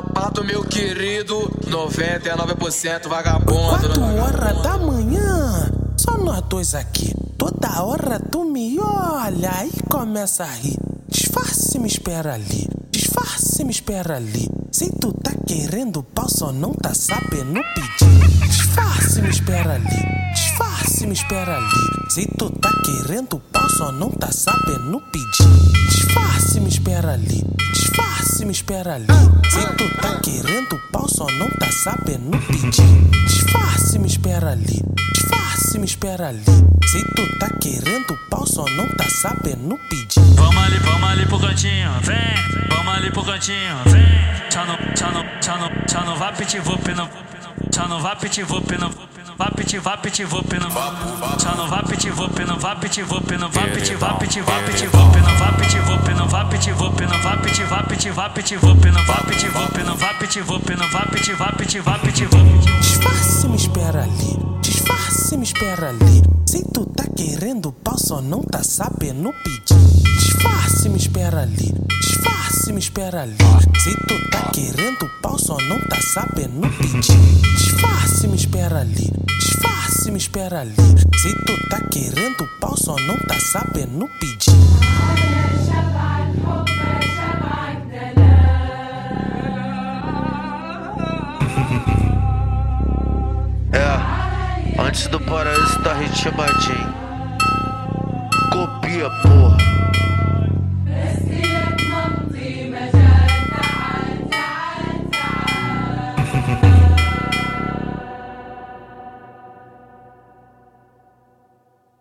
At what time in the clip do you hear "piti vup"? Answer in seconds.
46.32-46.88, 48.16-48.72, 49.96-50.52, 51.84-52.38, 52.74-53.30, 57.84-58.84, 59.26-59.78, 60.18-60.76, 61.06-62.42